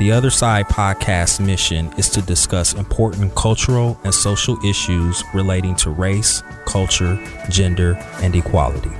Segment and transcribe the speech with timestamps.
[0.00, 5.90] The Other Side podcast mission is to discuss important cultural and social issues relating to
[5.90, 8.92] race, culture, gender, and equality.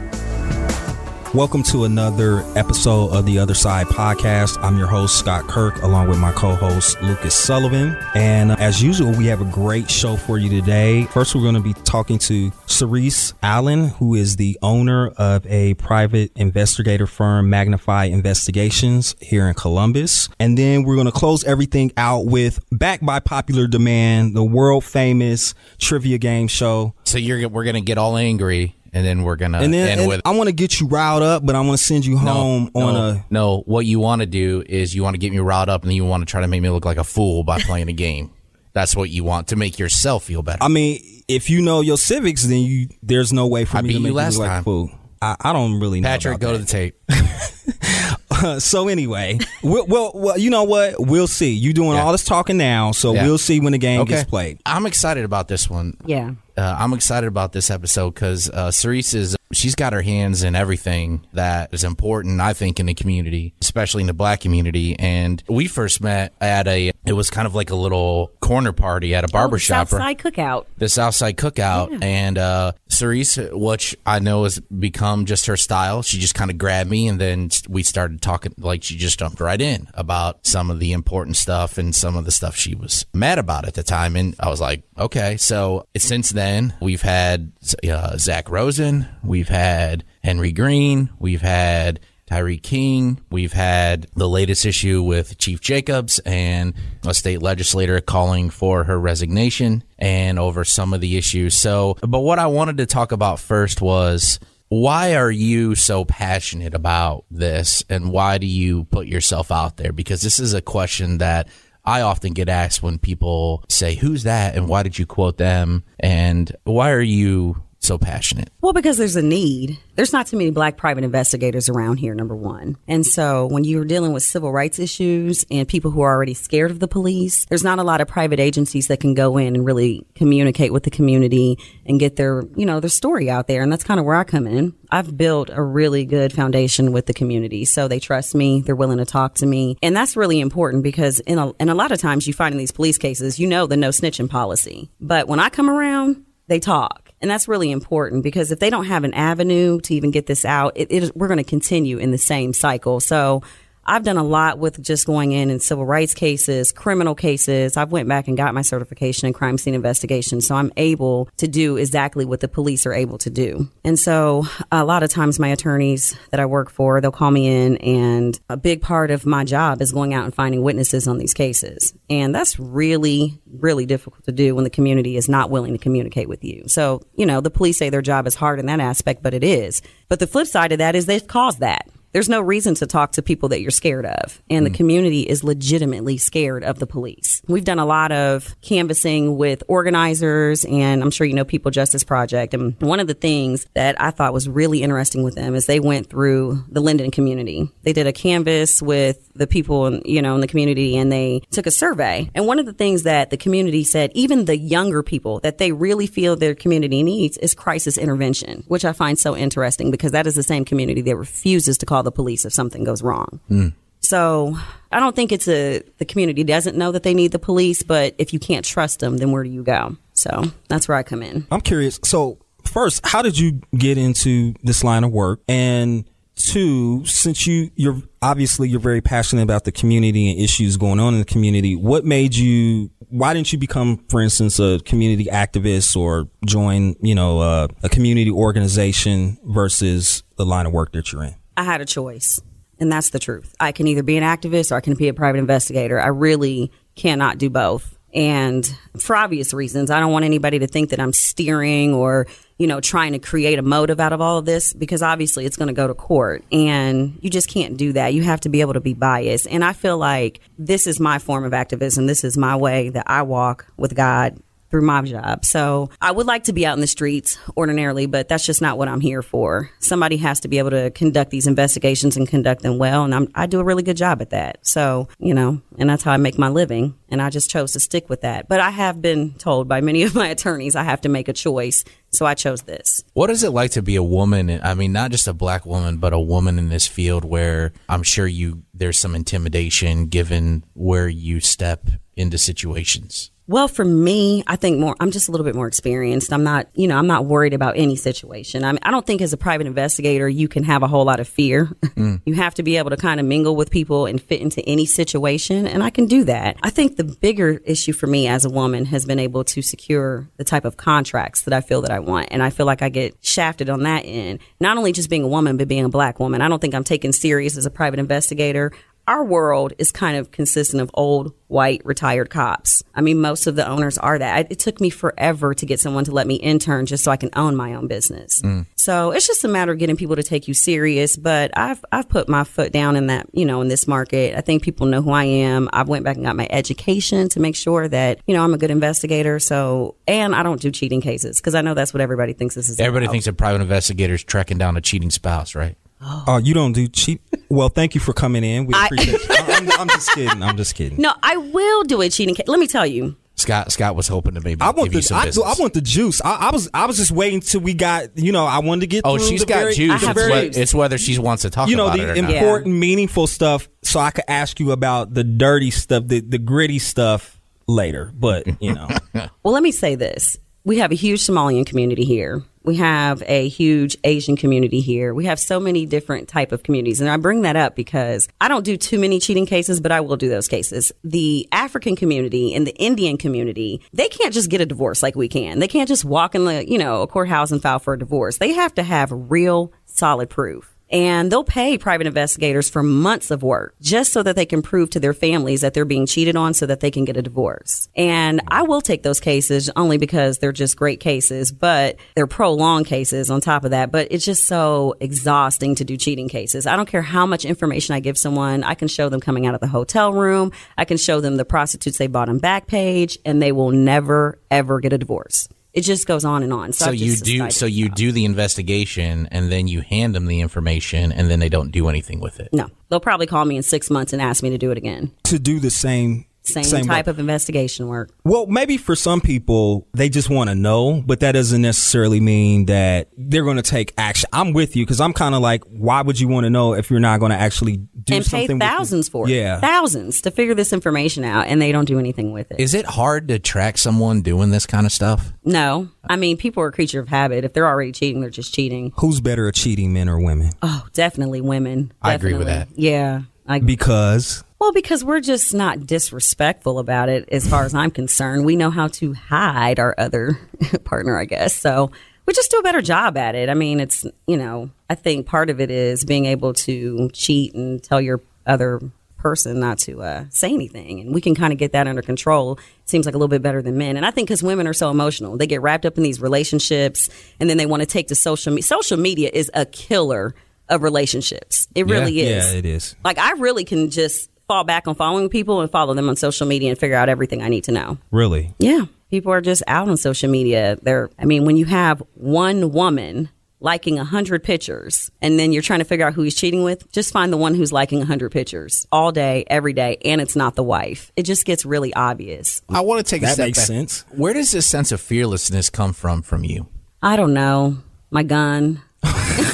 [1.32, 4.58] Welcome to another episode of the Other Side podcast.
[4.64, 7.96] I'm your host, Scott Kirk, along with my co host, Lucas Sullivan.
[8.16, 11.04] And uh, as usual, we have a great show for you today.
[11.04, 15.74] First, we're going to be talking to Cerise Allen, who is the owner of a
[15.74, 20.28] private investigator firm, Magnify Investigations, here in Columbus.
[20.40, 24.84] And then we're going to close everything out with, back by popular demand, the world
[24.84, 26.94] famous trivia game show.
[27.04, 30.08] So you're we're gonna get all angry and then we're gonna And then end and
[30.08, 32.70] with I want to get you riled up, but I want to send you home
[32.74, 33.24] no, on no, a.
[33.30, 33.60] no.
[33.66, 35.96] What you want to do is you want to get me riled up, and then
[35.96, 38.32] you want to try to make me look like a fool by playing a game.
[38.72, 40.62] That's what you want to make yourself feel better.
[40.62, 43.88] I mean, if you know your civics, then you there's no way for I me
[43.88, 44.90] beat to you make you last look like a fool.
[45.22, 46.08] I, I don't really know.
[46.08, 46.96] Patrick, about go to the tape.
[48.60, 50.94] so anyway, we'll, well, well, you know what?
[50.98, 51.52] We'll see.
[51.52, 52.02] You doing Yeah.
[52.02, 53.24] all this talking now, so Yeah.
[53.24, 54.14] we'll see when the game Okay.
[54.14, 54.60] gets played.
[54.64, 55.96] I'm excited about this one.
[56.06, 56.30] Yeah.
[56.56, 60.54] Uh, I'm excited about this episode because uh, Cerise is she's got her hands in
[60.54, 64.96] everything that is important, I think, in the community, especially in the black community.
[64.98, 69.14] And we first met at a it was kind of like a little corner party
[69.14, 69.86] at a barbershop.
[69.86, 70.66] or- Southside cookout.
[70.76, 76.02] the Southside Cookout, and uh, Cerise, which I know has become just her style.
[76.02, 78.54] She just kind of grabbed me, and then we started talking.
[78.58, 82.24] Like she just jumped right in about some of the important stuff and some of
[82.24, 84.16] the stuff she was mad about at the time.
[84.16, 85.36] And I was like, okay.
[85.36, 86.39] So since then,
[86.80, 87.52] we've had
[87.88, 92.00] uh, Zach Rosen, we've had Henry Green, we've had.
[92.26, 93.20] Tyre King.
[93.32, 96.74] We've had the latest issue with Chief Jacobs and
[97.04, 101.58] a state legislator calling for her resignation and over some of the issues.
[101.58, 106.74] So, but what I wanted to talk about first was why are you so passionate
[106.74, 109.92] about this and why do you put yourself out there?
[109.92, 111.48] Because this is a question that
[111.84, 114.54] I often get asked when people say, Who's that?
[114.54, 115.84] and why did you quote them?
[115.98, 118.50] And why are you so passionate?
[118.60, 119.78] Well, because there's a need.
[119.96, 122.76] There's not too many black private investigators around here, number one.
[122.86, 126.70] And so when you're dealing with civil rights issues and people who are already scared
[126.70, 129.64] of the police, there's not a lot of private agencies that can go in and
[129.64, 133.62] really communicate with the community and get their, you know, their story out there.
[133.62, 134.74] And that's kind of where I come in.
[134.90, 137.64] I've built a really good foundation with the community.
[137.64, 138.60] So they trust me.
[138.60, 139.76] They're willing to talk to me.
[139.82, 142.58] And that's really important because in a, and a lot of times you find in
[142.58, 144.90] these police cases, you know, the no snitching policy.
[145.00, 147.09] But when I come around, they talk.
[147.20, 150.44] And that's really important because if they don't have an avenue to even get this
[150.44, 152.98] out, it, we're going to continue in the same cycle.
[153.00, 153.42] So
[153.90, 157.76] I've done a lot with just going in in civil rights cases, criminal cases.
[157.76, 160.40] I've went back and got my certification in crime scene investigation.
[160.40, 163.68] So I'm able to do exactly what the police are able to do.
[163.84, 167.48] And so a lot of times my attorneys that I work for, they'll call me
[167.48, 171.18] in and a big part of my job is going out and finding witnesses on
[171.18, 171.92] these cases.
[172.08, 176.28] And that's really, really difficult to do when the community is not willing to communicate
[176.28, 176.62] with you.
[176.68, 179.42] So, you know, the police say their job is hard in that aspect, but it
[179.42, 179.82] is.
[180.08, 181.88] But the flip side of that is they've caused that.
[182.12, 184.42] There's no reason to talk to people that you're scared of.
[184.50, 184.74] And the mm.
[184.74, 187.29] community is legitimately scared of the police.
[187.50, 192.04] We've done a lot of canvassing with organizers, and I'm sure you know People Justice
[192.04, 192.54] Project.
[192.54, 195.80] And one of the things that I thought was really interesting with them is they
[195.80, 197.68] went through the Linden community.
[197.82, 201.40] They did a canvas with the people, in, you know, in the community, and they
[201.50, 202.30] took a survey.
[202.34, 205.72] And one of the things that the community said, even the younger people, that they
[205.72, 210.26] really feel their community needs is crisis intervention, which I find so interesting because that
[210.26, 213.40] is the same community that refuses to call the police if something goes wrong.
[213.48, 213.68] Hmm.
[214.00, 214.56] So
[214.90, 218.14] I don't think it's a the community doesn't know that they need the police, but
[218.18, 219.96] if you can't trust them, then where do you go?
[220.14, 221.46] So that's where I come in.
[221.50, 222.00] I'm curious.
[222.04, 225.40] So first, how did you get into this line of work?
[225.48, 226.04] And
[226.36, 231.14] two, since you you're obviously you're very passionate about the community and issues going on
[231.14, 232.90] in the community, what made you?
[233.08, 237.88] Why didn't you become, for instance, a community activist or join, you know, uh, a
[237.88, 241.34] community organization versus the line of work that you're in?
[241.56, 242.40] I had a choice,
[242.80, 243.54] and that's the truth.
[243.60, 246.00] I can either be an activist or I can be a private investigator.
[246.00, 247.96] I really cannot do both.
[248.12, 248.66] And
[248.98, 252.26] for obvious reasons, I don't want anybody to think that I'm steering or,
[252.58, 255.56] you know, trying to create a motive out of all of this because obviously it's
[255.56, 258.12] going to go to court and you just can't do that.
[258.12, 259.46] You have to be able to be biased.
[259.48, 262.06] And I feel like this is my form of activism.
[262.06, 264.36] This is my way that I walk with God
[264.70, 265.44] through my job.
[265.44, 268.78] So I would like to be out in the streets ordinarily, but that's just not
[268.78, 269.70] what I'm here for.
[269.78, 273.28] Somebody has to be able to conduct these investigations and conduct them well, and I'm,
[273.34, 274.58] I do a really good job at that.
[274.66, 277.80] So you know, and that's how I make my living, and I just chose to
[277.80, 278.48] stick with that.
[278.48, 281.32] But I have been told by many of my attorneys I have to make a
[281.32, 283.02] choice, so I chose this.
[283.12, 284.60] What is it like to be a woman?
[284.62, 288.02] I mean, not just a black woman, but a woman in this field where I'm
[288.02, 293.30] sure you there's some intimidation given where you step into situations.
[293.50, 296.32] Well, for me, I think more, I'm just a little bit more experienced.
[296.32, 298.62] I'm not, you know, I'm not worried about any situation.
[298.62, 301.18] I mean, I don't think as a private investigator, you can have a whole lot
[301.18, 301.66] of fear.
[301.82, 302.22] Mm.
[302.26, 304.86] you have to be able to kind of mingle with people and fit into any
[304.86, 305.66] situation.
[305.66, 306.58] And I can do that.
[306.62, 310.28] I think the bigger issue for me as a woman has been able to secure
[310.36, 312.28] the type of contracts that I feel that I want.
[312.30, 314.38] And I feel like I get shafted on that end.
[314.60, 316.40] Not only just being a woman, but being a black woman.
[316.40, 318.70] I don't think I'm taken serious as a private investigator
[319.10, 322.84] our world is kind of consistent of old white retired cops.
[322.94, 324.52] I mean, most of the owners are that.
[324.52, 327.30] It took me forever to get someone to let me intern just so I can
[327.34, 328.40] own my own business.
[328.40, 328.66] Mm.
[328.76, 331.16] So it's just a matter of getting people to take you serious.
[331.16, 334.38] But I've I've put my foot down in that you know in this market.
[334.38, 335.68] I think people know who I am.
[335.72, 338.58] I went back and got my education to make sure that you know I'm a
[338.58, 339.40] good investigator.
[339.40, 342.68] So and I don't do cheating cases because I know that's what everybody thinks this
[342.68, 342.78] is.
[342.78, 343.12] Everybody about.
[343.12, 345.76] thinks a private investigator is tracking down a cheating spouse, right?
[346.02, 347.20] Oh, uh, you don't do cheat.
[347.48, 348.66] Well, thank you for coming in.
[348.66, 349.20] We appreciate.
[349.30, 350.42] I, I'm, I'm, just kidding.
[350.42, 351.00] I'm just kidding.
[351.00, 352.48] No, I will do a cheating case.
[352.48, 353.16] Let me tell you.
[353.40, 356.20] Scott Scott was hoping to maybe I want give the I, I, want the juice.
[356.22, 358.86] I, I, was I was just waiting till we got you know I wanted to
[358.86, 359.02] get.
[359.04, 360.02] Oh, she's got very, juice.
[360.02, 361.68] It's, very, it's, whether she wants to talk.
[361.68, 363.68] You know the important, meaningful stuff.
[363.82, 368.12] So I could ask you about the dirty stuff, the the gritty stuff later.
[368.14, 368.88] But you know.
[369.14, 372.42] well, let me say this: we have a huge Somalian community here.
[372.62, 375.14] We have a huge Asian community here.
[375.14, 377.00] We have so many different type of communities.
[377.00, 380.00] And I bring that up because I don't do too many cheating cases, but I
[380.00, 380.92] will do those cases.
[381.02, 385.28] The African community and the Indian community, they can't just get a divorce like we
[385.28, 385.58] can.
[385.58, 388.36] They can't just walk in the, you know, a courthouse and file for a divorce.
[388.38, 393.42] They have to have real solid proof and they'll pay private investigators for months of
[393.42, 396.54] work just so that they can prove to their families that they're being cheated on
[396.54, 397.88] so that they can get a divorce.
[397.96, 402.86] And I will take those cases only because they're just great cases, but they're prolonged
[402.86, 403.90] cases on top of that.
[403.90, 406.66] But it's just so exhausting to do cheating cases.
[406.66, 408.64] I don't care how much information I give someone.
[408.64, 410.52] I can show them coming out of the hotel room.
[410.76, 414.80] I can show them the prostitutes they bought on Backpage and they will never ever
[414.80, 416.72] get a divorce it just goes on and on.
[416.72, 420.40] So, so you do so you do the investigation and then you hand them the
[420.40, 422.48] information and then they don't do anything with it.
[422.52, 425.12] No, they'll probably call me in six months and ask me to do it again.
[425.24, 427.14] To do the same same, same type work.
[427.14, 428.10] of investigation work.
[428.24, 432.66] Well, maybe for some people, they just want to know, but that doesn't necessarily mean
[432.66, 434.28] that they're going to take action.
[434.32, 436.90] I'm with you because I'm kind of like, why would you want to know if
[436.90, 438.52] you're not going to actually do and something?
[438.52, 439.32] And pay thousands for it.
[439.32, 439.60] Yeah.
[439.60, 442.60] Thousands to figure this information out, and they don't do anything with it.
[442.60, 445.32] Is it hard to track someone doing this kind of stuff?
[445.44, 445.88] No.
[446.08, 447.44] I mean, people are a creature of habit.
[447.44, 448.92] If they're already cheating, they're just cheating.
[448.96, 450.52] Who's better at cheating, men or women?
[450.62, 451.92] Oh, definitely women.
[452.02, 452.10] Definitely.
[452.10, 452.68] I agree with that.
[452.74, 453.22] Yeah.
[453.46, 458.44] I, because well, because we're just not disrespectful about it as far as I'm concerned.
[458.44, 460.38] We know how to hide our other
[460.84, 461.56] partner, I guess.
[461.56, 461.90] So
[462.26, 463.48] we just do a better job at it.
[463.48, 467.54] I mean, it's, you know, I think part of it is being able to cheat
[467.54, 468.80] and tell your other
[469.16, 471.00] person not to uh, say anything.
[471.00, 472.58] And we can kind of get that under control.
[472.82, 473.96] It seems like a little bit better than men.
[473.96, 477.08] And I think because women are so emotional, they get wrapped up in these relationships
[477.38, 478.62] and then they want to take to social media.
[478.62, 480.34] Social media is a killer
[480.68, 481.66] of relationships.
[481.74, 482.52] It yeah, really is.
[482.52, 482.94] Yeah, it is.
[483.04, 486.44] Like I really can just fall back on following people and follow them on social
[486.44, 487.98] media and figure out everything I need to know.
[488.10, 488.52] Really?
[488.58, 488.86] Yeah.
[489.08, 490.76] People are just out on social media.
[490.82, 493.28] They're, I mean, when you have one woman
[493.60, 497.12] liking 100 pictures and then you're trying to figure out who he's cheating with, just
[497.12, 500.64] find the one who's liking 100 pictures all day, every day, and it's not the
[500.64, 501.12] wife.
[501.14, 502.60] It just gets really obvious.
[502.68, 503.66] I want to take that a step makes back.
[503.68, 504.04] sense.
[504.10, 506.66] Where does this sense of fearlessness come from from you?
[507.00, 507.78] I don't know.
[508.10, 508.82] My gun.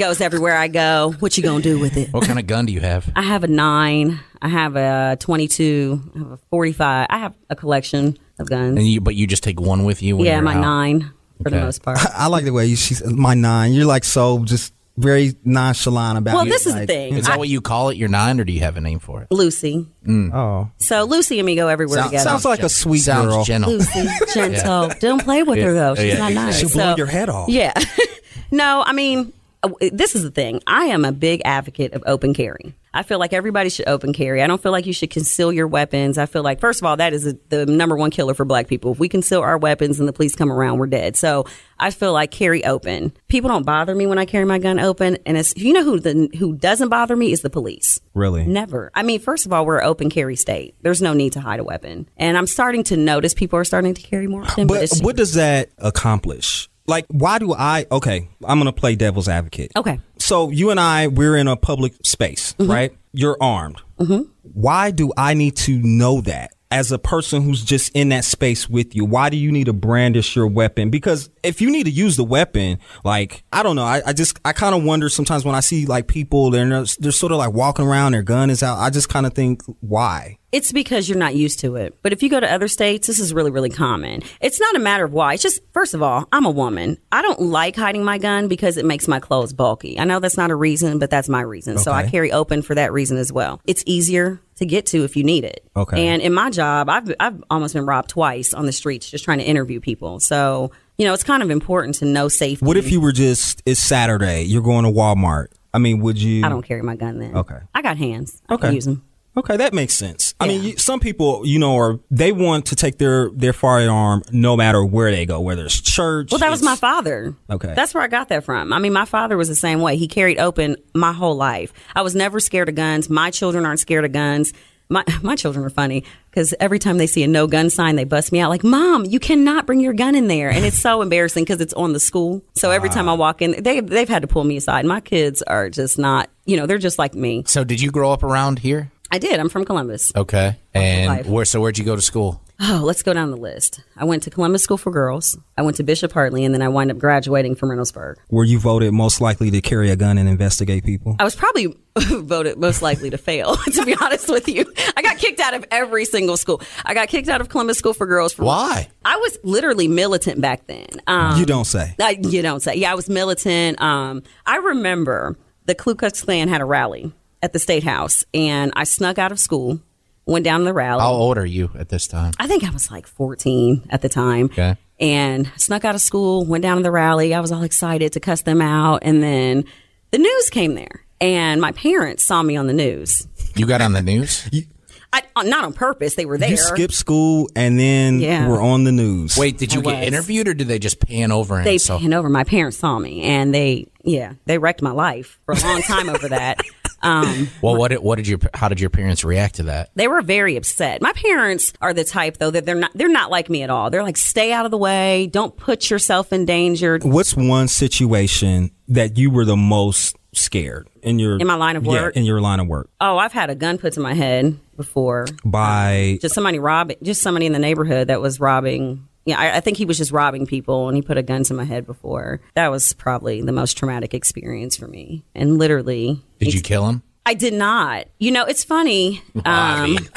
[0.00, 1.14] goes everywhere I go.
[1.20, 2.12] What you gonna do with it?
[2.12, 3.08] What kind of gun do you have?
[3.14, 4.18] I have a nine.
[4.42, 6.12] I have a twenty-two.
[6.14, 7.06] I have a forty-five.
[7.10, 8.78] I have a collection of guns.
[8.78, 10.16] And you, but you just take one with you.
[10.16, 10.60] When yeah, you're my out?
[10.60, 11.10] nine
[11.42, 11.58] for Okay.
[11.58, 11.98] the most part.
[11.98, 13.72] I, I like the way you, she's my nine.
[13.74, 16.50] You're like so just very nonchalant about Well, it.
[16.50, 17.14] this is the thing.
[17.16, 17.96] Is that what you call it?
[17.96, 19.28] Your nine, or do you have a name for it?
[19.30, 19.86] Lucy.
[20.06, 20.34] Mm.
[20.34, 22.28] Oh, So Lucy and me go everywhere Sound- together.
[22.28, 23.44] sounds like a sweet Sounds girl.
[23.44, 23.72] gentle.
[23.72, 24.90] Lucy, gentle.
[25.00, 25.94] Don't play with her though.
[25.94, 26.58] She's Yeah, not nice.
[26.60, 27.48] She'll blow your head off.
[27.48, 27.72] Yeah.
[28.50, 30.62] no, I mean, Oh, eh, this is the thing.
[30.66, 32.74] I am a big advocate of open carry.
[32.92, 34.42] I feel like everybody should open carry.
[34.42, 36.18] I don't feel like you should conceal your weapons.
[36.18, 38.66] I feel like, first of all, that is a, the number one killer for black
[38.66, 38.90] people.
[38.92, 41.16] If we conceal our weapons and the police come around, we're dead.
[41.16, 41.44] So
[41.78, 43.12] I feel like carry open.
[43.28, 45.18] People don't bother me when I carry my gun open.
[45.24, 48.00] And it's, you know who the, who doesn't bother me is the police.
[48.12, 48.44] Really?
[48.44, 48.90] Never.
[48.92, 50.74] I mean, first of all, we're an open carry state.
[50.82, 52.08] There's no need to hide a weapon.
[52.16, 54.44] And I'm starting to notice people are starting to carry more.
[54.56, 56.69] But, But what does that accomplish?
[56.90, 57.86] Like, why do I?
[57.90, 59.70] Okay, I'm gonna play devil's advocate.
[59.76, 60.00] Okay.
[60.18, 62.92] So you and I, we're in a public space, right?
[63.12, 63.80] You're armed.
[63.98, 64.22] Mm-hmm.
[64.42, 66.50] Why do I need to know that?
[66.72, 69.72] As a person who's just in that space with you, why do you need to
[69.72, 70.88] brandish your weapon?
[70.88, 74.38] Because if you need to use the weapon, like I don't know, I, I just
[74.44, 77.52] I kind of wonder sometimes when I see like people they're they're sort of like
[77.52, 78.78] walking around, their gun is out.
[78.78, 80.38] I just kind of think why.
[80.52, 81.96] It's because you're not used to it.
[82.02, 84.22] But if you go to other states, this is really, really common.
[84.40, 85.34] It's not a matter of why.
[85.34, 86.98] It's just, first of all, I'm a woman.
[87.12, 89.98] I don't like hiding my gun because it makes my clothes bulky.
[89.98, 91.78] I know that's not a reason, but that's my reason.
[91.78, 93.60] So I carry open for that reason as well.
[93.64, 95.64] It's easier to get to if you need it.
[95.76, 96.08] Okay.
[96.08, 99.38] And in my job, I've, I've almost been robbed twice on the streets just trying
[99.38, 100.18] to interview people.
[100.20, 102.66] So, you know, it's kind of important to know safety.
[102.66, 105.46] What if you were just it's Saturday, you're going to Walmart?
[105.72, 106.44] I mean, would you?
[106.44, 107.36] I don't carry my gun then.
[107.36, 107.58] Okay.
[107.74, 108.42] I got hands.
[108.48, 108.66] I Okay.
[108.66, 109.04] can use them.
[109.36, 110.34] Okay, that makes sense.
[110.40, 114.22] I mean, you, some people, you know, are they want to take their their firearm
[114.32, 116.32] no matter where they go, whether it's church.
[116.32, 117.34] Well, that was my father.
[117.48, 117.72] Okay.
[117.74, 118.72] That's where I got that from.
[118.72, 119.96] I mean, my father was the same way.
[119.96, 121.72] He carried open my whole life.
[121.94, 123.08] I was never scared of guns.
[123.08, 124.52] My children aren't scared of guns.
[124.88, 128.04] My, my children are funny because every time they see a no gun sign, they
[128.04, 130.50] bust me out like, Mom, you cannot bring your gun in there.
[130.50, 132.42] And it's so embarrassing because it's on the school.
[132.56, 133.16] So every time I ah.
[133.16, 134.84] walk in, they, they've had to pull me aside.
[134.84, 137.44] My kids are just not, you know, they're just like me.
[137.46, 138.90] So did you grow up around here?
[139.10, 139.40] I did.
[139.40, 140.12] I'm from Columbus.
[140.14, 140.56] Okay.
[140.74, 141.44] And where?
[141.44, 142.42] So where'd you go to school?
[142.62, 143.80] Oh, let's go down the list.
[143.96, 145.38] I went to Columbus School for Girls.
[145.56, 148.16] I went to Bishop Hartley, and then I wind up graduating from Reynoldsburg.
[148.28, 151.16] Were you voted most likely to carry a gun and investigate people?
[151.18, 154.70] I was probably voted most likely to fail, to be honest with you.
[154.94, 156.60] I got kicked out of every single school.
[156.84, 158.34] I got kicked out of Columbus School for Girls.
[158.34, 158.88] For, Why?
[159.06, 160.88] I was literally militant back then.
[161.06, 161.94] Um, you don't say.
[161.98, 162.74] I, you don't say.
[162.74, 163.80] Yeah, I was militant.
[163.80, 168.72] Um, I remember the Ku Klux Klan had a rally at the State House, and
[168.76, 169.80] I snuck out of school,
[170.26, 171.00] went down to the rally.
[171.00, 172.32] How old are you at this time?
[172.38, 174.46] I think I was like 14 at the time.
[174.46, 174.76] Okay.
[174.98, 177.34] And snuck out of school, went down to the rally.
[177.34, 178.98] I was all excited to cuss them out.
[179.02, 179.64] And then
[180.10, 181.04] the news came there.
[181.22, 183.26] And my parents saw me on the news.
[183.56, 184.48] You got on the news?
[185.12, 186.50] I, uh, not on purpose, they were there.
[186.50, 188.46] You skipped school and then Yeah.
[188.46, 189.36] were on the news.
[189.36, 190.06] Wait, did you I get was.
[190.06, 191.98] interviewed or did they just pan over and they so?
[191.98, 192.28] pan over.
[192.28, 196.08] My parents saw me and they, yeah, they wrecked my life for a long time
[196.10, 196.60] over that.
[197.02, 199.90] Um, Well, what did, what did your how did your parents react to that?
[199.94, 201.00] they were very upset.
[201.02, 203.90] My parents are the type though that they're not they're not like me at all.
[203.90, 206.98] They're like stay out of the way, don't put yourself in danger.
[207.02, 211.84] What's one situation that you were the most scared in your In my line of
[211.86, 212.14] work?
[212.14, 214.58] Yeah, in your line of work Oh, I've had a gun put to my head
[214.76, 215.26] before.
[215.44, 219.06] by Just somebody robbing, just somebody in the neighborhood that was robbing.
[219.26, 221.54] Yeah, I, I think he was just robbing people, and he put a gun to
[221.54, 222.40] my head before.
[222.54, 225.24] That was probably the most traumatic experience for me.
[225.34, 227.02] And literally, Did you kill him?
[227.26, 228.06] I did not.
[228.18, 229.22] You know, it's funny.
[229.44, 230.08] I Um, mean,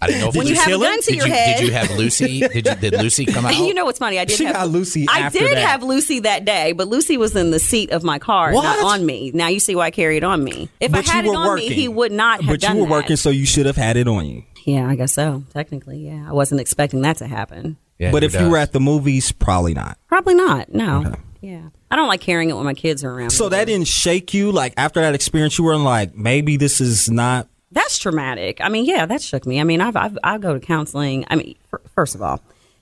[0.00, 1.32] I didn't know if when it you was- have a gun to did your you,
[1.32, 2.38] head, Did you have Lucy?
[2.40, 3.56] Did you, did Lucy come out?
[3.56, 4.18] you know what's funny?
[4.20, 4.36] I did.
[4.38, 5.66] She have, got Lucy I after did that.
[5.66, 9.04] have Lucy that day, but Lucy was in the seat of my car, not on
[9.04, 9.32] me.
[9.34, 10.70] Now you see why I carried it on me.
[10.78, 12.76] If but I had you it on working me, he would not have But done
[12.76, 12.92] you were that.
[12.92, 14.44] working, so you should have had it on you.
[14.64, 15.42] Yeah, I guess so.
[15.52, 17.76] Technically, yeah, I wasn't expecting that to happen.
[17.98, 19.98] Yeah, but who if you were at the movies, probably not.
[20.06, 20.72] Probably not.
[20.72, 21.14] No.
[21.40, 21.68] Yeah.
[21.90, 23.30] I don't like hearing it when my kids are around.
[23.30, 24.52] So that didn't shake you.
[24.52, 27.48] Like after that experience, you weren't like, maybe this is not.
[27.72, 28.58] that's traumatic.
[28.60, 29.60] I mean, yeah, that shook me.
[29.60, 31.24] I mean, I've, I've I go to counseling.
[31.28, 31.56] I mean,
[31.94, 32.40] first of all,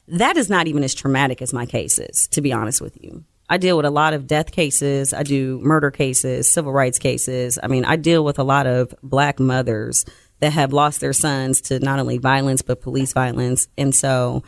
[0.09, 2.27] that is not even as traumatic as my cases.
[2.29, 5.13] To be honest with you, I deal with a lot of death cases.
[5.13, 7.59] I do murder cases, civil rights cases.
[7.63, 10.05] I mean, I deal with a lot of black mothers
[10.41, 14.43] that have lost their sons to not only violence but police violence, and so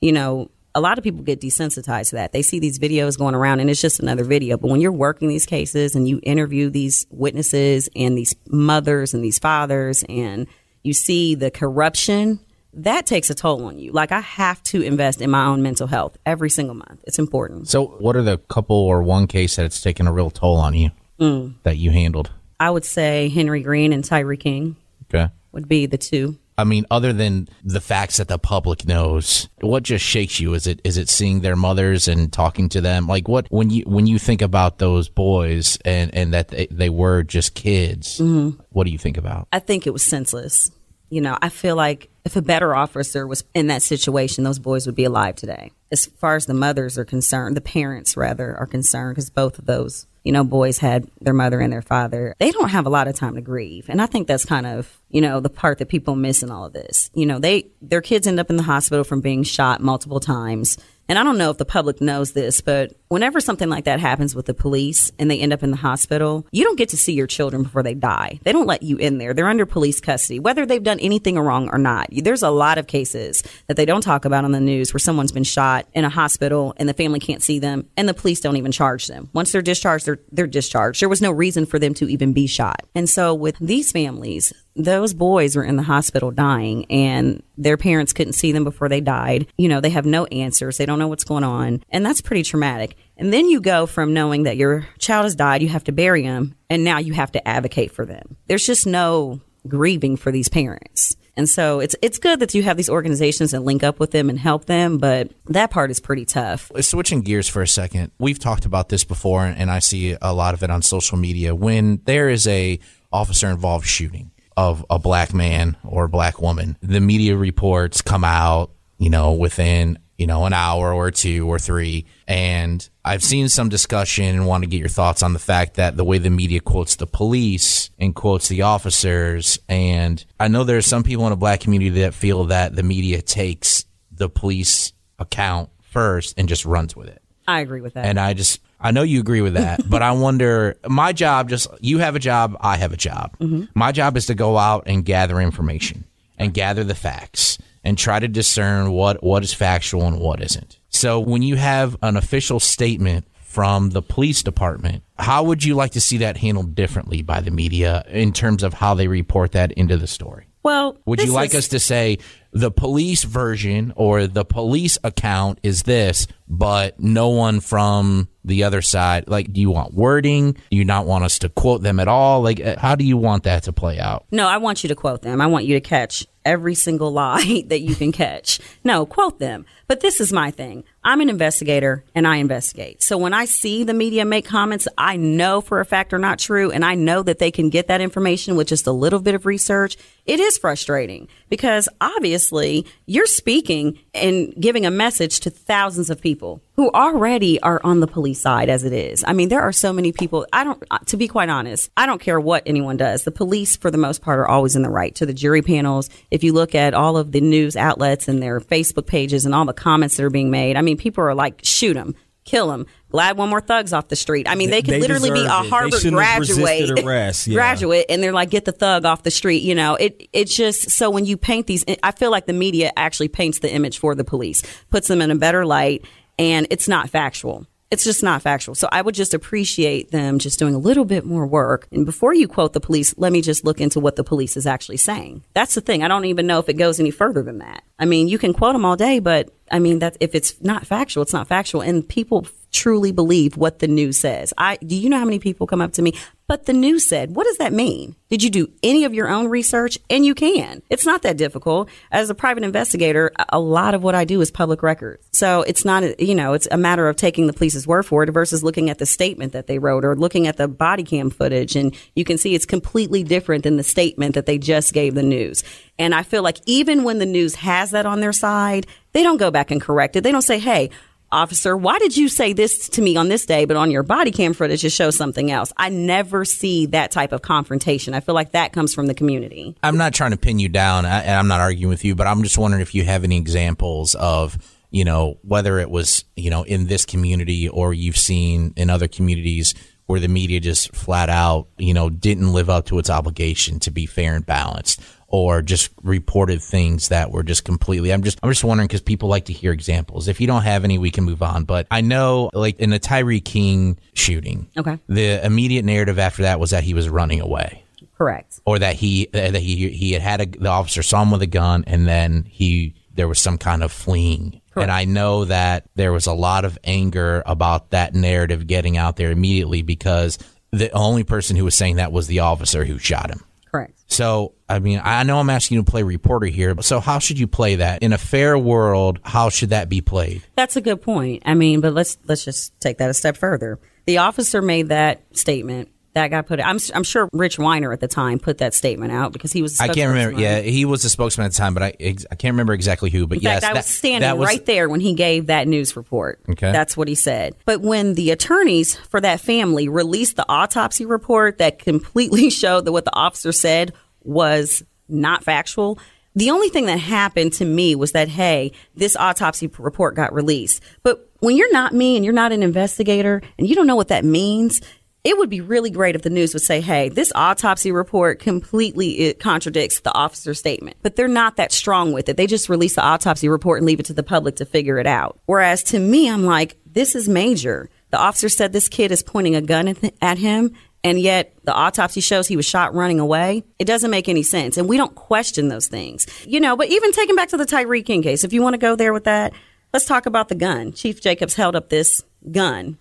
[0.00, 2.32] you know, a lot of people get desensitized to that.
[2.32, 4.56] They see these videos going around and it's just another video.
[4.56, 9.24] But when you're working these cases and you interview these witnesses and these mothers and
[9.24, 10.46] these fathers and
[10.84, 12.38] you see the corruption,
[12.72, 13.90] that takes a toll on you.
[13.90, 17.00] Like I have to invest in my own mental health every single month.
[17.02, 17.66] It's important.
[17.68, 20.74] So, what are the couple or one case that it's taken a real toll on
[20.74, 21.54] you Mm.
[21.64, 22.30] that you handled?
[22.60, 24.76] I would say Henry Green and Tyre King
[25.12, 25.32] Okay.
[25.52, 26.38] would be the two.
[26.60, 30.54] I mean, other than the facts that the public knows, what just shakes you?
[30.54, 33.06] Is it is it seeing their mothers and talking to them?
[33.06, 36.90] Like what when you when you think about those boys and and that they, they
[36.90, 38.60] were just kids, Mm-hmm.
[38.70, 39.48] what do you think about?
[39.52, 40.70] I think it was senseless.
[41.08, 44.86] You know, I feel like if a better officer was in that situation, those boys
[44.86, 45.72] would be alive today.
[45.90, 49.66] As far as the mothers are concerned, the parents rather are concerned, because both of
[49.66, 52.34] those you know, boys had their mother and their father.
[52.38, 53.88] They don't have a lot of time to grieve.
[53.88, 56.66] And I think that's kind of, you know, the part that people miss in all
[56.66, 57.10] of this.
[57.14, 60.78] You know, they, their kids end up in the hospital from being shot multiple times.
[61.10, 64.36] And I don't know if the public knows this, but whenever something like that happens
[64.36, 67.14] with the police and they end up in the hospital, you don't get to see
[67.14, 68.38] your children before they die.
[68.44, 69.34] They don't let you in there.
[69.34, 72.10] They're under police custody, whether they've done anything wrong or not.
[72.12, 75.32] There's a lot of cases that they don't talk about on the news where someone's
[75.32, 78.56] been shot in a hospital and the family can't see them and the police don't
[78.56, 79.30] even charge them.
[79.32, 81.02] Once they're discharged, they're, they're discharged.
[81.02, 82.86] There was no reason for them to even be shot.
[82.94, 88.12] And so with these families, those boys were in the hospital dying and their parents
[88.12, 89.46] couldn't see them before they died.
[89.58, 90.76] You know, they have no answers.
[90.76, 91.82] They don't know what's going on.
[91.90, 92.96] And that's pretty traumatic.
[93.16, 96.22] And then you go from knowing that your child has died, you have to bury
[96.22, 98.36] them, and now you have to advocate for them.
[98.46, 101.16] There's just no grieving for these parents.
[101.36, 104.28] And so it's it's good that you have these organizations and link up with them
[104.28, 106.70] and help them, but that part is pretty tough.
[106.74, 110.34] Uh, switching gears for a second, we've talked about this before, and I see a
[110.34, 111.54] lot of it on social media.
[111.54, 112.78] When there is a
[113.12, 116.76] officer involved shooting, of a black man or a black woman.
[116.82, 121.58] The media reports come out, you know, within, you know, an hour or two or
[121.58, 122.04] three.
[122.28, 125.96] And I've seen some discussion and want to get your thoughts on the fact that
[125.96, 129.58] the way the media quotes the police and quotes the officers.
[129.66, 132.82] And I know there are some people in the black community that feel that the
[132.82, 137.22] media takes the police account first and just runs with it.
[137.48, 138.04] I agree with that.
[138.04, 141.68] And I just, I know you agree with that, but I wonder my job just
[141.80, 143.36] you have a job, I have a job.
[143.38, 143.64] Mm-hmm.
[143.74, 146.04] My job is to go out and gather information
[146.38, 150.78] and gather the facts and try to discern what what is factual and what isn't.
[150.88, 155.92] So when you have an official statement from the police department, how would you like
[155.92, 159.72] to see that handled differently by the media in terms of how they report that
[159.72, 160.46] into the story?
[160.62, 162.18] Well, would you like is- us to say
[162.52, 168.82] the police version or the police account is this, but no one from the other
[168.82, 169.24] side?
[169.28, 170.52] Like, do you want wording?
[170.52, 172.42] Do you not want us to quote them at all?
[172.42, 174.26] Like, uh, how do you want that to play out?
[174.30, 175.40] No, I want you to quote them.
[175.40, 178.60] I want you to catch every single lie that you can catch.
[178.84, 179.64] No, quote them.
[179.86, 180.84] But this is my thing.
[181.02, 183.02] I'm an investigator and I investigate.
[183.02, 186.38] So when I see the media make comments I know for a fact are not
[186.38, 189.34] true and I know that they can get that information with just a little bit
[189.34, 196.10] of research, it is frustrating because obviously you're speaking and giving a message to thousands
[196.10, 199.22] of people who already are on the police side as it is.
[199.26, 200.46] I mean, there are so many people.
[200.50, 203.24] I don't, uh, to be quite honest, I don't care what anyone does.
[203.24, 206.08] The police, for the most part, are always in the right to the jury panels.
[206.30, 209.66] If you look at all of the news outlets and their Facebook pages and all
[209.66, 212.86] the comments that are being made, I mean, people are like, shoot them, kill them.
[213.10, 214.48] Glad one more thugs off the street.
[214.48, 217.54] I mean, they could They literally be a Harvard graduate, arrest, yeah.
[217.54, 219.62] graduate, and they're like, get the thug off the street.
[219.62, 222.92] You know, it it's just so when you paint these, I feel like the media
[222.96, 226.04] actually paints the image for the police, puts them in a better light,
[226.38, 227.66] and it's not factual.
[227.90, 228.76] It's just not factual.
[228.76, 231.88] So I would just appreciate them just doing a little bit more work.
[231.90, 234.64] And before you quote the police, let me just look into what the police is
[234.64, 235.42] actually saying.
[235.54, 236.04] That's the thing.
[236.04, 237.82] I don't even know if it goes any further than that.
[238.00, 240.86] I mean, you can quote them all day, but I mean, that if it's not
[240.86, 241.82] factual, it's not factual.
[241.82, 244.52] And people truly believe what the news says.
[244.58, 246.14] I do you know how many people come up to me?
[246.50, 248.16] But the news said, what does that mean?
[248.28, 250.00] Did you do any of your own research?
[250.10, 250.82] And you can.
[250.90, 251.88] It's not that difficult.
[252.10, 255.24] As a private investigator, a- lot of what I do is public records.
[255.30, 258.30] So it's not, you know, it's a matter of taking the police's word for it
[258.30, 261.76] versus looking at the statement that they wrote or looking at the body cam footage.
[261.76, 265.22] And you can see it's completely different than the statement that they just gave the
[265.22, 265.62] news.
[266.00, 269.36] And I feel like even when the news has that on their side, they don't
[269.36, 270.22] go back and correct it.
[270.22, 270.90] They don't say, hey,
[271.32, 274.30] officer, why did you say this to me on this day, but on your body
[274.30, 275.72] cam footage it shows something else?
[275.76, 278.14] I never see that type of confrontation.
[278.14, 279.76] I feel like that comes from the community.
[279.82, 282.42] I'm not trying to pin you down, and I'm not arguing with you, but I'm
[282.42, 284.58] just wondering if you have any examples of,
[284.90, 289.08] you know, whether it was, you know, in this community or you've seen in other
[289.08, 289.74] communities
[290.06, 293.92] where the media just flat out, you know, didn't live up to its obligation to
[293.92, 295.00] be fair and balanced
[295.32, 299.28] or just reported things that were just completely I'm just I'm just wondering because people
[299.28, 300.28] like to hear examples.
[300.28, 301.64] If you don't have any, we can move on.
[301.64, 304.98] But I know like in the Tyre King shooting, Okay.
[305.08, 307.84] the immediate narrative after that was that he was running away
[308.18, 308.60] Correct.
[308.66, 311.42] or that he uh, that he he had had a, the officer saw him with
[311.42, 314.60] a gun and then he there was some kind of fleeing.
[314.72, 314.84] Correct.
[314.84, 319.16] And I know that there was a lot of anger about that narrative getting out
[319.16, 320.38] there immediately because
[320.70, 323.42] the only person who was saying that was the officer who shot him.
[323.70, 324.00] Correct.
[324.08, 327.20] So, I mean, I know I'm asking you to play reporter here, but so how
[327.20, 329.20] should you play that in a fair world?
[329.24, 330.42] How should that be played?
[330.56, 331.44] That's a good point.
[331.46, 333.78] I mean, but let's let's just take that a step further.
[334.06, 336.58] The officer made that statement that guy put.
[336.58, 336.62] It.
[336.66, 339.80] I'm I'm sure Rich Weiner at the time put that statement out because he was.
[339.80, 340.40] I can't remember.
[340.40, 343.10] Yeah, he was the spokesman at the time, but I ex- I can't remember exactly
[343.10, 343.26] who.
[343.26, 345.46] But In yes, fact, I that- was standing that was- right there when he gave
[345.46, 346.40] that news report.
[346.48, 346.72] Okay.
[346.72, 347.54] That's what he said.
[347.64, 352.92] But when the attorneys for that family released the autopsy report that completely showed that
[352.92, 353.92] what the officer said
[354.22, 355.98] was not factual,
[356.34, 360.82] the only thing that happened to me was that, hey, this autopsy report got released.
[361.02, 364.08] But when you're not me and you're not an investigator and you don't know what
[364.08, 364.80] that means,
[365.22, 369.34] it would be really great if the news would say, hey, this autopsy report completely
[369.34, 370.96] contradicts the officer's statement.
[371.02, 372.36] But they're not that strong with it.
[372.36, 375.06] They just release the autopsy report and leave it to the public to figure it
[375.06, 375.38] out.
[375.44, 377.90] Whereas to me, I'm like, this is major.
[378.10, 380.72] The officer said this kid is pointing a gun at, him.
[381.04, 383.62] And yet the autopsy shows he was shot running away.
[383.78, 384.76] It doesn't make any sense.
[384.76, 388.02] And we don't question those things, you know, but even taking back to the Tyre
[388.02, 389.52] King case, if you want to go there with that,
[389.92, 390.92] let's talk about the gun.
[390.92, 392.98] Chief Jacobs held up this gun.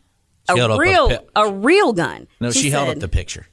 [0.55, 2.27] She a a real, pi- a real gun.
[2.39, 3.47] No, she, held up the picture.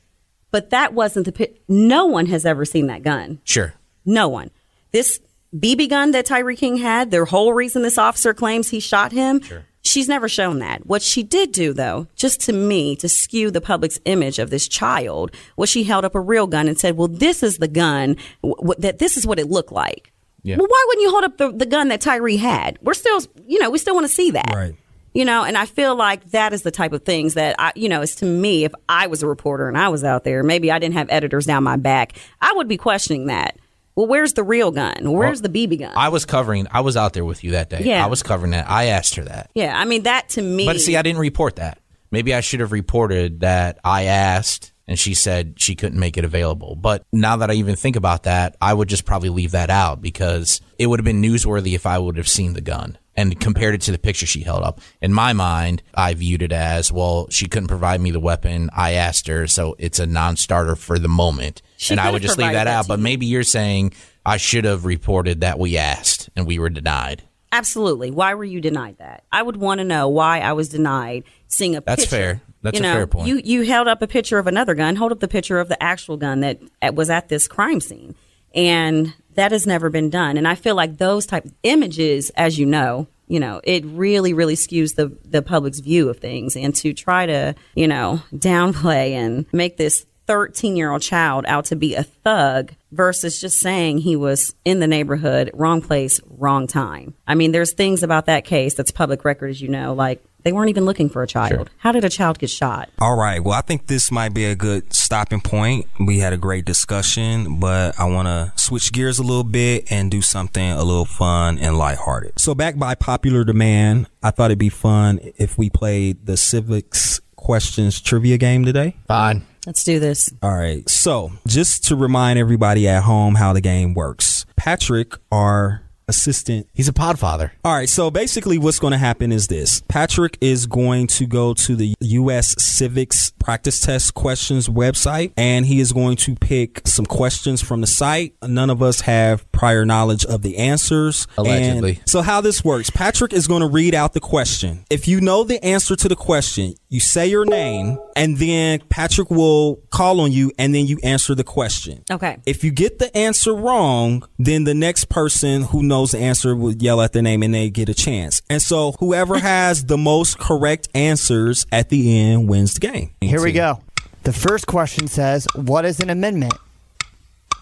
[0.51, 3.75] but that wasn't the pi- no one has ever seen that gun Sure.
[4.05, 4.51] no one
[4.93, 5.21] this
[5.55, 9.41] bb gun that tyre king had the whole reason this officer claims he shot him
[9.43, 9.65] sure.
[9.83, 13.61] she's never shown that what she did do though just to me to skew the
[13.61, 17.09] public's image of this child was she held up a real gun and said well
[17.09, 20.57] this is the gun w- w- that this is what it looked like Yeah.
[20.57, 23.59] well why wouldn't you hold up the, the gun that tyre had we're still you
[23.61, 24.75] know we still want to see that Right.
[25.17, 27.89] You know, and I feel like that is the type of things that I, you
[27.89, 30.71] know, is to me, if I was a reporter and I was out there, maybe
[30.71, 33.57] I didn't have editors down my back, I would be questioning that.
[33.95, 35.11] Well, where's the real gun?
[35.11, 35.95] Where's the BB gun?
[35.97, 36.67] I was covering.
[36.71, 37.81] I was out there with you that day.
[37.83, 38.05] Yeah.
[38.05, 38.69] I was covering that.
[38.69, 39.51] I asked her that.
[39.55, 40.67] yeah, I mean, that to me.
[40.67, 41.79] But see, I didn't report that.
[42.11, 46.27] Maybe I should have reported that I asked and she said she couldn't make it
[46.27, 46.77] available.
[46.77, 50.03] But now that I even think about that, I would just probably leave that out
[50.03, 53.75] because it would have been newsworthy if I would have seen the gun and compared
[53.75, 54.81] it to the picture she held up.
[55.01, 58.71] In my mind, I viewed it as, well, she couldn't provide me the weapon.
[58.77, 61.63] I asked her, so it's a non-starter for the moment.
[61.77, 62.89] She and I would just leave that that out.
[62.89, 67.23] But maybe you're saying I should have reported that we asked and we were denied.
[67.53, 68.11] Absolutely.
[68.11, 69.25] Why were you denied that?
[69.33, 72.17] I would want to know why I was denied seeing a That's picture.
[72.17, 72.43] fair.
[72.63, 73.29] That's you a know, fair point.
[73.29, 74.97] You you held up a picture of another gun.
[74.97, 76.61] Hold up the picture of the actual gun that
[76.95, 78.17] was at this crime scene,
[78.55, 80.37] and that has never been done.
[80.37, 84.33] And I feel like those type of images, as you know, you know, it really
[84.33, 89.12] really skews the the public's view of things, and to try to you know downplay
[89.12, 93.99] and make this 13 year old child out to be a thug versus just saying
[93.99, 97.14] he was in the neighborhood, wrong place, wrong time.
[97.27, 100.53] I mean, there's things about that case that's public record, as you know, like they
[100.53, 101.71] weren't even looking for a child.
[101.79, 102.89] How did a child get shot?
[103.01, 103.43] All right.
[103.43, 105.87] Well, I think this might be a good stopping point.
[105.99, 110.09] We had a great discussion, but I want to switch gears a little bit and
[110.09, 112.39] do something a little fun and lighthearted.
[112.39, 117.21] So, back by popular demand, I thought it'd be fun if we played the civics
[117.35, 118.95] questions trivia game today.
[119.09, 119.45] Fine.
[119.67, 120.33] Let's do this.
[120.45, 120.89] All right.
[120.89, 126.88] So, just to remind everybody at home how the game works, Patrick, our assistant, He's
[126.88, 127.51] a podfather.
[127.64, 129.83] all right, so basically what's going to happen is this.
[129.88, 135.81] Patrick is going to go to the US Civics practice test questions website and he
[135.81, 138.35] is going to pick some questions from the site.
[138.42, 141.27] None of us have prior knowledge of the answers.
[141.38, 141.97] Allegedly.
[141.97, 144.85] And so how this works, Patrick is going to read out the question.
[144.90, 149.31] If you know the answer to the question, you say your name and then Patrick
[149.31, 152.05] will call on you and then you answer the question.
[152.11, 152.38] Okay.
[152.47, 156.75] If you get the answer wrong, then the next person who knows the answer will
[156.75, 158.43] yell at their name and they get a chance.
[158.51, 163.11] And so whoever has the most correct answers at the end wins the game.
[163.21, 163.81] Here we go.
[164.25, 166.55] The first question says, What is an amendment?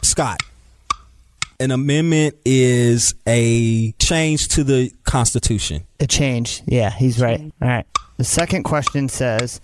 [0.02, 0.40] Scott.
[1.60, 5.84] An amendment is a change to the Constitution.
[6.00, 6.62] A change.
[6.66, 7.40] Yeah, he's right.
[7.40, 7.86] All right.
[8.16, 9.60] The second question says,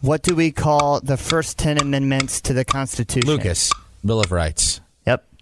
[0.00, 3.28] What do we call the first 10 amendments to the Constitution?
[3.28, 3.72] Lucas,
[4.04, 4.80] Bill of Rights.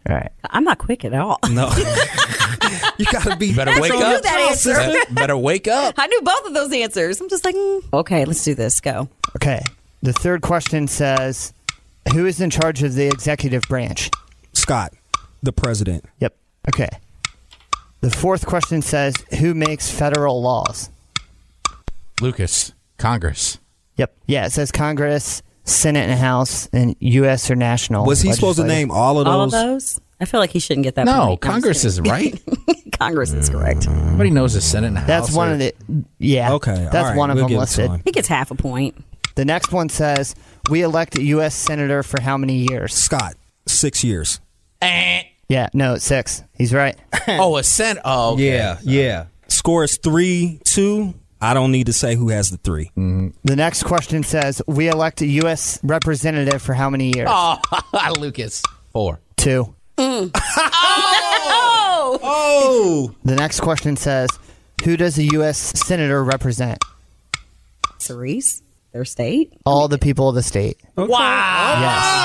[0.07, 0.11] Yep.
[0.11, 0.33] All right.
[0.51, 1.39] I'm not quick at all.
[1.51, 1.71] No.
[2.99, 4.23] you gotta be Better wake up.
[4.23, 4.75] that answer.
[4.75, 5.95] Be- Better wake up.
[5.99, 7.21] I knew both of those answers.
[7.21, 7.83] I'm just like, mm.
[7.93, 8.81] okay, let's do this.
[8.81, 9.09] Go.
[9.37, 9.61] Okay.
[10.03, 11.53] The third question says,
[12.13, 14.11] Who is in charge of the executive branch?
[14.53, 14.93] Scott,
[15.43, 16.05] the president.
[16.19, 16.37] Yep.
[16.69, 16.89] Okay.
[18.01, 20.91] The fourth question says, Who makes federal laws?
[22.21, 23.59] Lucas, Congress.
[23.97, 24.17] Yep.
[24.27, 27.51] Yeah, it says Congress, Senate and House, and U.S.
[27.51, 28.05] or national.
[28.07, 29.33] Was he supposed to name all of those?
[29.35, 30.01] All of those?
[30.21, 31.05] I feel like he shouldn't get that.
[31.07, 32.41] No, Congress is right.
[32.99, 33.87] Congress is correct.
[33.89, 35.07] Everybody knows the Senate and House.
[35.09, 35.75] That's one are- of the.
[36.19, 36.53] Yeah.
[36.55, 37.91] Okay, That's all right, one of we'll them give it to listed.
[37.91, 38.03] him.
[38.05, 38.97] He gets half a point.
[39.35, 40.35] The next one says,
[40.71, 41.55] We elect a U.S.
[41.55, 42.95] Senator for how many years?
[42.95, 43.35] Scott,
[43.67, 44.41] six years.
[44.81, 45.23] Eh.
[45.49, 46.43] Yeah, no, six.
[46.57, 46.97] He's right.
[47.29, 48.03] Oh, a Senate.
[48.05, 48.55] Oh, okay.
[48.57, 49.27] Yeah, yeah.
[49.49, 51.15] Score is three two.
[51.43, 52.87] I don't need to say who has the three.
[52.97, 53.29] Mm-hmm.
[53.43, 55.81] The next question says, "We elect a U.S.
[55.83, 57.59] representative for how many years?" Oh,
[58.19, 58.63] Lucas.
[58.93, 59.21] Four.
[59.37, 59.75] Two.
[59.99, 60.31] Mm.
[62.05, 63.15] Oh, oh!
[63.25, 64.29] The next question says,
[64.85, 65.57] "Who does a U.S.
[65.87, 66.83] senator represent?"
[67.99, 69.53] Cerise, their state.
[69.65, 70.79] All the people of the state.
[70.97, 71.79] Wow.
[71.81, 72.22] Yes.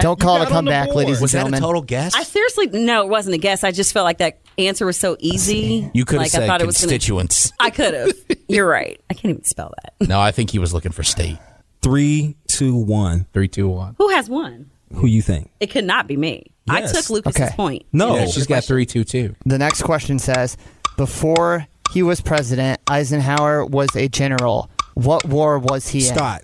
[0.00, 0.96] Don't call got to come back, board.
[0.98, 1.60] ladies and Was that a gentlemen.
[1.60, 2.14] total guess?
[2.14, 3.62] I seriously no, it wasn't a guess.
[3.62, 5.90] I just felt like that answer was so easy.
[5.94, 7.52] you could have like, said I thought it was gonna, constituents.
[7.60, 8.12] I could have.
[8.48, 9.00] You're right.
[9.10, 10.08] I can't even spell that.
[10.08, 11.38] no, I think he was looking for state.
[11.82, 13.26] three, two, one.
[13.32, 13.94] Three, two, one.
[13.98, 14.70] Who has one?
[14.94, 15.50] Who you think?
[15.60, 16.50] It could not be me.
[16.68, 17.50] I took Lucas's Okay.
[17.54, 17.84] point.
[17.92, 19.34] No, Yeah, she's got three, two, two.
[19.46, 20.56] The next question says,
[20.96, 24.70] "Before he was president, Eisenhower was a general.
[24.94, 26.42] What war was he in?" Scott.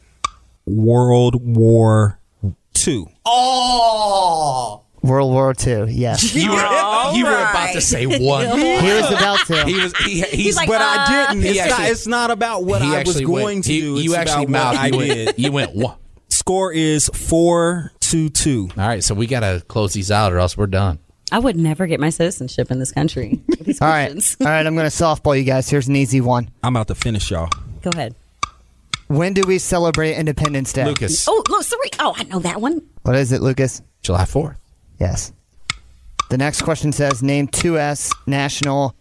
[0.67, 2.19] World War
[2.75, 3.09] Two.
[3.31, 5.93] Oh, World War II.
[5.93, 6.35] Yes.
[6.35, 6.57] you were
[7.15, 7.51] you were right.
[7.51, 8.47] about to say one.
[8.59, 9.65] he was about to.
[9.65, 9.97] he was.
[9.99, 11.43] He, he's, like, But I uh, didn't.
[11.43, 13.73] He It's, not, actually- it's not about what he I was actually going went, to
[13.73, 13.95] he- do.
[14.01, 14.79] You It's actually about what mouthed.
[14.79, 15.27] I You did.
[15.27, 15.39] went.
[15.39, 15.97] You went one.
[16.29, 18.69] Score is four to two.
[18.77, 20.99] All right, so we gotta close these out, or else we're done.
[21.31, 23.41] I would never get my citizenship in this country.
[23.49, 24.13] with these All right.
[24.13, 24.37] questions.
[24.41, 24.67] All right.
[24.67, 25.69] I'm going to softball you guys.
[25.69, 26.49] Here's an easy one.
[26.63, 27.51] I'm about to finish y'all.
[27.83, 28.15] Go ahead.
[29.09, 30.87] When do we celebrate Independence Day?
[30.87, 31.91] Lucas, Oh, look, sorry.
[31.99, 32.81] Oh, I know that one.
[33.09, 33.81] What is it, Lucas?
[34.03, 34.61] July fourth.
[35.01, 35.33] Yes.
[36.29, 38.95] The next question says, "Name two S national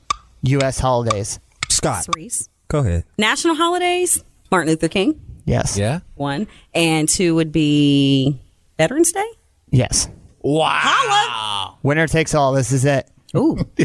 [0.44, 0.80] U.S.
[0.80, 2.48] holidays." Scott, Cerise.
[2.70, 3.04] go ahead.
[3.18, 4.24] National holidays.
[4.50, 5.20] Martin Luther King.
[5.44, 5.78] Yes.
[5.78, 6.00] Yeah.
[6.16, 8.40] One and two would be
[8.78, 9.30] Veterans Day.
[9.72, 10.08] Yes.
[10.42, 11.78] Wow.
[11.84, 12.54] Winner takes all.
[12.54, 13.10] This is it.
[13.36, 13.58] Ooh,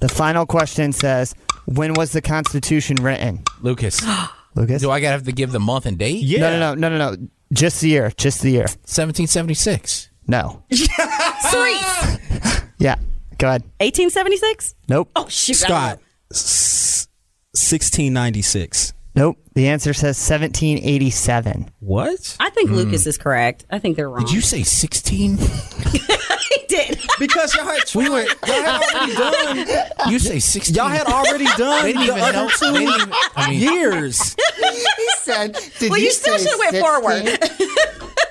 [0.00, 1.34] The final question says,
[1.66, 4.02] "When was the Constitution written?" Lucas,
[4.54, 4.80] Lucas.
[4.80, 6.22] do I gotta have to give the month and date?
[6.22, 6.40] Yeah.
[6.40, 7.28] No, no, no, no, no, no.
[7.52, 8.10] Just the year.
[8.16, 8.66] Just the year.
[8.84, 10.08] Seventeen seventy six.
[10.26, 10.62] No.
[10.72, 12.18] Cerise.
[12.78, 12.96] Yeah.
[13.38, 13.62] Go ahead.
[13.78, 14.74] 1876.
[14.88, 15.08] Nope.
[15.14, 16.00] Oh shoot, Scott,
[16.32, 17.06] s-
[17.54, 18.92] 1696.
[19.14, 19.38] Nope.
[19.54, 21.70] The answer says 1787.
[21.80, 22.36] What?
[22.40, 22.76] I think hmm.
[22.76, 23.66] Lucas is correct.
[23.70, 24.24] I think they're wrong.
[24.24, 25.36] Did you say sixteen?
[25.40, 26.98] I did.
[27.18, 29.64] Because y'all had, we were, y'all had already
[29.96, 30.10] done.
[30.10, 30.76] You say sixteen?
[30.76, 32.48] Y'all had already done They didn't the even other know.
[32.48, 34.34] two They didn't even, I mean, years.
[34.58, 37.38] He said, did well, you, still should have went forward.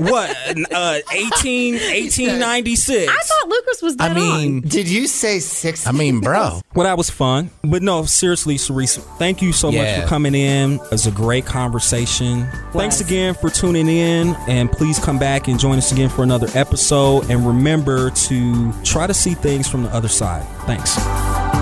[0.02, 0.30] What?
[0.72, 3.08] Uh, 18, 1896.
[3.12, 3.96] I thought Lucas was.
[4.00, 4.62] I mean, on.
[4.62, 5.88] Did you say 60?
[5.88, 6.62] I mean, bro.
[6.76, 7.50] Well, that was fun.
[7.64, 10.02] But no, seriously, Cerise, thank you so much Yeah.
[10.02, 10.74] for coming in.
[10.76, 12.48] It was a great conversation.
[12.74, 14.36] Thanks again for tuning in.
[14.48, 17.30] And please come back and join us again for another episode.
[17.30, 20.44] And remember to try to see things from the other side.
[20.66, 21.61] Thanks.